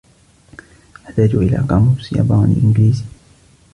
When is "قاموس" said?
1.57-2.13